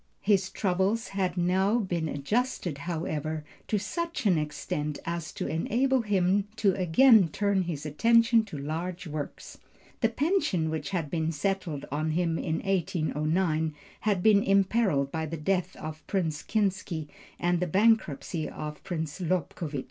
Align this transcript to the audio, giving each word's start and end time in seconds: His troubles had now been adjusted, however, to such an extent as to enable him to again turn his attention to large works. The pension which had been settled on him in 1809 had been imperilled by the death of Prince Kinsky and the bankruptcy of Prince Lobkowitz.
His 0.21 0.49
troubles 0.49 1.09
had 1.09 1.37
now 1.37 1.77
been 1.77 2.09
adjusted, 2.09 2.79
however, 2.89 3.45
to 3.67 3.77
such 3.77 4.25
an 4.25 4.35
extent 4.39 4.97
as 5.05 5.31
to 5.33 5.45
enable 5.45 6.01
him 6.01 6.47
to 6.55 6.73
again 6.73 7.27
turn 7.27 7.61
his 7.61 7.85
attention 7.85 8.43
to 8.45 8.57
large 8.57 9.05
works. 9.05 9.59
The 9.99 10.09
pension 10.09 10.71
which 10.71 10.89
had 10.89 11.11
been 11.11 11.31
settled 11.31 11.85
on 11.91 12.09
him 12.13 12.39
in 12.39 12.61
1809 12.61 13.75
had 13.99 14.23
been 14.23 14.41
imperilled 14.41 15.11
by 15.11 15.27
the 15.27 15.37
death 15.37 15.75
of 15.75 16.01
Prince 16.07 16.41
Kinsky 16.41 17.07
and 17.39 17.59
the 17.59 17.67
bankruptcy 17.67 18.49
of 18.49 18.83
Prince 18.83 19.19
Lobkowitz. 19.21 19.79